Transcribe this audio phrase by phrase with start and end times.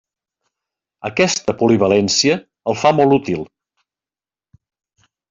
[1.09, 2.37] Aquesta polivalència
[2.73, 3.45] el fa molt útil.